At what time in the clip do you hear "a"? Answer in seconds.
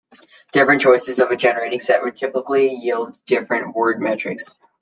1.29-1.35